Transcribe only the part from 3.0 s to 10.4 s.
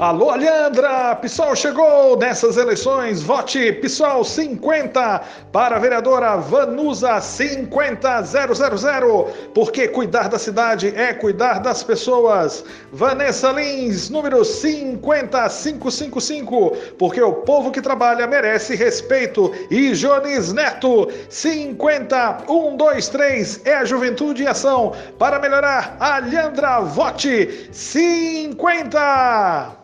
Vote PSOL 50 para a vereadora Vanusa 50000. Porque cuidar da